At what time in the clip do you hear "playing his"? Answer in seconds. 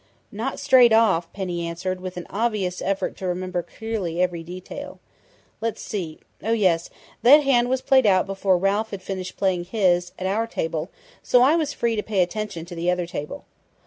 9.37-10.11